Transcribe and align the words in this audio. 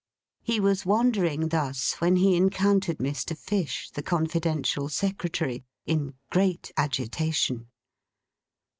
He 0.41 0.59
was 0.59 0.83
wandering 0.83 1.49
thus, 1.49 1.93
when 2.01 2.15
he 2.15 2.35
encountered 2.35 2.97
Mr. 2.97 3.37
Fish, 3.37 3.91
the 3.91 4.01
confidential 4.01 4.89
Secretary: 4.89 5.63
in 5.85 6.15
great 6.31 6.71
agitation. 6.75 7.67